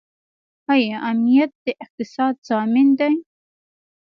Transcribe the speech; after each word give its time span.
آیا 0.73 0.97
امنیت 1.09 1.51
د 1.65 1.67
اقتصاد 1.83 2.35
ضامن 2.49 2.87
دی؟ 2.99 3.13